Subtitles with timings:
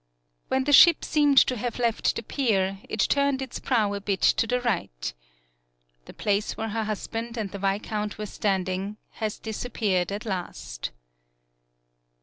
[0.47, 4.21] When the ship seemed to have left the pier, it turned its prow a bit
[4.23, 5.13] to the right.
[6.05, 10.89] The place where her husband and the viscount were standing has dis appeared at last.